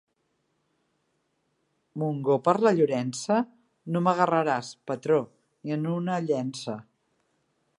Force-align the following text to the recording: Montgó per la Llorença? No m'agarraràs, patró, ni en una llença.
Montgó 2.03 2.37
per 2.47 2.55
la 2.67 2.71
Llorença? 2.79 3.37
No 3.97 4.01
m'agarraràs, 4.07 4.73
patró, 4.93 5.21
ni 5.61 5.77
en 5.77 5.87
una 5.99 6.17
llença. 6.31 6.79